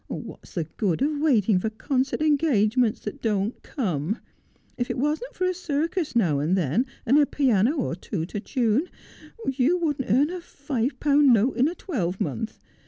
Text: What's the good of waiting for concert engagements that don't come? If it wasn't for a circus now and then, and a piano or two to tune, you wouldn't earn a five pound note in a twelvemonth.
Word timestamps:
What's 0.07 0.55
the 0.55 0.63
good 0.77 1.03
of 1.03 1.19
waiting 1.19 1.59
for 1.59 1.69
concert 1.69 2.23
engagements 2.23 3.01
that 3.01 3.21
don't 3.21 3.61
come? 3.61 4.17
If 4.75 4.89
it 4.89 4.97
wasn't 4.97 5.35
for 5.35 5.45
a 5.45 5.53
circus 5.53 6.15
now 6.15 6.39
and 6.39 6.57
then, 6.57 6.87
and 7.05 7.19
a 7.19 7.27
piano 7.27 7.75
or 7.77 7.93
two 7.93 8.25
to 8.25 8.39
tune, 8.39 8.89
you 9.47 9.77
wouldn't 9.77 10.09
earn 10.09 10.31
a 10.31 10.41
five 10.41 10.99
pound 10.99 11.31
note 11.31 11.55
in 11.55 11.67
a 11.67 11.75
twelvemonth. 11.75 12.57